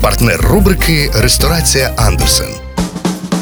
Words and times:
Партнер 0.00 0.40
рубрики 0.40 1.10
Ресторація 1.14 1.92
Андерсен. 1.96 2.48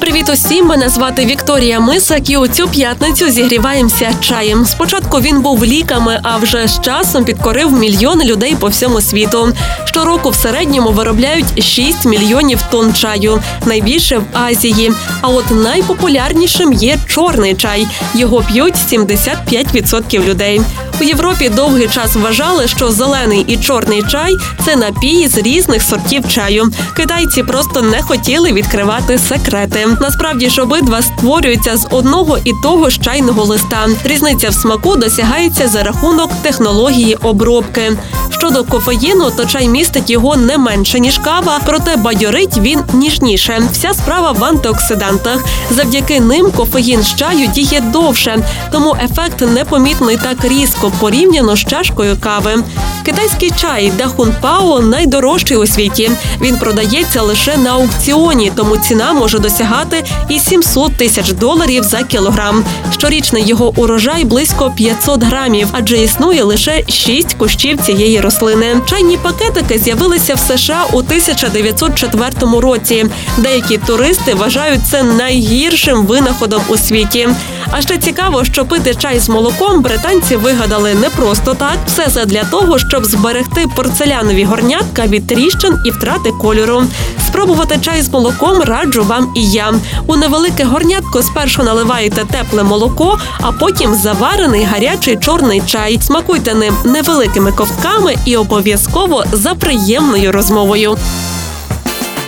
Привіт 0.01 0.29
усім! 0.29 0.67
Мене 0.67 0.89
звати 0.89 1.27
Вікторія 1.27 1.81
Мисак. 1.81 2.31
І 2.31 2.37
у 2.37 2.49
цю 2.49 2.69
п'ятницю 2.69 3.31
зігріваємося 3.31 4.13
чаєм. 4.21 4.67
Спочатку 4.67 5.21
він 5.21 5.41
був 5.41 5.65
ліками, 5.65 6.21
а 6.23 6.37
вже 6.37 6.69
з 6.69 6.81
часом 6.81 7.25
підкорив 7.25 7.73
мільйони 7.73 8.25
людей 8.25 8.57
по 8.61 8.67
всьому 8.67 9.01
світу. 9.01 9.53
Щороку 9.85 10.31
в 10.31 10.35
середньому 10.35 10.91
виробляють 10.91 11.65
6 11.65 12.05
мільйонів 12.05 12.63
тонн 12.71 12.95
чаю, 12.95 13.43
найбільше 13.67 14.19
в 14.19 14.25
Азії. 14.33 14.93
А 15.21 15.29
от 15.29 15.51
найпопулярнішим 15.51 16.73
є 16.73 16.99
чорний 17.07 17.55
чай. 17.55 17.87
Його 18.15 18.43
п'ють 18.43 18.75
75% 18.75 20.25
людей. 20.25 20.61
У 21.01 21.05
Європі 21.05 21.49
довгий 21.49 21.89
час 21.89 22.17
вважали, 22.17 22.69
що 22.69 22.91
зелений 22.91 23.45
і 23.49 23.57
чорний 23.57 24.03
чай 24.03 24.37
це 24.65 24.77
напії 24.77 25.29
з 25.29 25.39
різних 25.39 25.83
сортів 25.83 26.29
чаю. 26.29 26.71
Китайці 26.97 27.43
просто 27.43 27.83
не 27.83 28.03
хотіли 28.03 28.53
відкривати 28.53 29.19
секрети. 29.19 29.87
Насправді 30.01 30.51
ж 30.51 30.63
обидва 30.63 31.03
створюються 31.03 31.77
з 31.77 31.87
одного 31.91 32.39
і 32.45 32.53
того 32.63 32.91
ж 32.91 33.01
чайного 33.01 33.45
листа. 33.45 33.87
Різниця 34.05 34.49
в 34.49 34.55
смаку 34.55 34.97
досягається 34.97 35.69
за 35.69 35.83
рахунок 35.83 36.31
технології 36.43 37.15
обробки. 37.15 37.93
Щодо 38.39 38.65
кофеїну, 38.65 39.31
то 39.31 39.47
чай 39.47 39.69
містить 39.69 40.11
його 40.11 40.37
не 40.37 40.59
менше 40.59 41.01
ніж 41.01 41.19
кава, 41.19 41.61
проте 41.67 41.97
бадьорить 41.97 42.59
він 42.59 42.81
ніжніше. 42.93 43.63
Вся 43.73 43.95
справа 43.95 44.33
в 44.33 44.45
антиоксидантах. 44.45 45.45
Завдяки 45.71 46.21
ним 46.21 46.51
кофеїн 46.51 47.03
з 47.03 47.15
чаю 47.15 47.47
діє 47.47 47.81
довше, 47.81 48.39
тому 48.73 48.97
ефект 49.05 49.41
непомітний 49.41 50.17
так 50.17 50.45
різко 50.45 50.93
порівняно 51.01 51.57
з 51.57 51.65
чашкою 51.65 52.17
кави. 52.21 52.65
Китайський 53.05 53.51
чай 53.51 53.93
Дахунпао 53.99 54.81
найдорожчий 54.81 55.57
у 55.57 55.67
світі. 55.67 56.11
Він 56.41 56.57
продається 56.57 57.23
лише 57.23 57.57
на 57.57 57.71
аукціоні, 57.71 58.53
тому 58.57 58.77
ціна 58.77 59.13
може 59.13 59.39
досягати 59.39 60.05
і 60.29 60.39
700 60.39 60.97
тисяч 60.97 61.33
доларів 61.33 61.83
за 61.83 62.03
кілограм. 62.03 62.65
Щорічний 62.93 63.47
його 63.47 63.73
урожай 63.77 64.25
близько 64.25 64.73
500 64.77 65.23
грамів, 65.23 65.69
адже 65.73 65.99
існує 65.99 66.43
лише 66.43 66.83
6 66.89 67.35
кущів 67.35 67.81
цієї 67.83 68.21
рослини. 68.21 68.77
Чайні 68.87 69.17
пакетики 69.17 69.79
з'явилися 69.79 70.35
в 70.35 70.39
США 70.39 70.85
у 70.93 70.99
1904 70.99 72.61
році. 72.61 73.07
Деякі 73.39 73.79
туристи 73.79 74.35
вважають 74.35 74.87
це 74.91 75.03
найгіршим 75.03 76.07
винаходом 76.07 76.63
у 76.69 76.77
світі. 76.77 77.29
А 77.71 77.83
ще 77.83 77.99
цікаво, 77.99 78.45
що 78.45 78.65
пити 78.65 78.95
чай 78.95 79.19
з 79.19 79.29
молоком 79.29 79.83
британці 79.83 80.37
вигадали 80.37 80.95
не 80.95 81.11
просто 81.11 81.55
так. 81.55 81.79
Все 81.87 82.09
задля 82.09 82.45
того, 82.51 82.79
щоб 82.95 83.05
зберегти 83.05 83.67
порцелянові 83.77 84.45
горнятка 84.45 85.07
від 85.07 85.27
тріщин 85.27 85.79
і 85.85 85.91
втрати 85.91 86.31
кольору. 86.31 86.83
Спробувати 87.27 87.79
чай 87.81 88.03
з 88.03 88.09
молоком 88.09 88.63
раджу 88.63 89.05
вам 89.05 89.33
і 89.37 89.51
я. 89.51 89.75
У 90.07 90.17
невелике 90.17 90.65
горнятко 90.65 91.23
спершу 91.23 91.63
наливаєте 91.63 92.25
тепле 92.25 92.63
молоко, 92.63 93.19
а 93.41 93.53
потім 93.53 93.95
заварений 93.95 94.65
гарячий 94.65 95.17
чорний 95.17 95.63
чай. 95.67 95.99
Смакуйте 96.03 96.55
ним 96.55 96.75
невеликими 96.85 97.53
ковтками 97.53 98.17
і 98.25 98.37
обов'язково 98.37 99.25
за 99.33 99.55
приємною 99.55 100.33
розмовою. 100.33 100.97